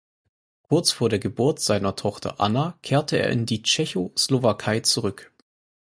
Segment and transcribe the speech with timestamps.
[0.63, 5.31] Kurz vor der Geburt seiner Tochter Anna kehrte er in die Tschechoslowakei zurück.